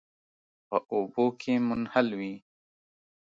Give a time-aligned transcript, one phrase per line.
[0.67, 2.33] په اوبو کې منحل وي.